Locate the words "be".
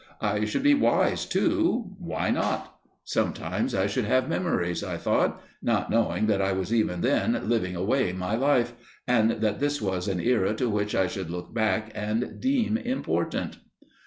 0.63-0.73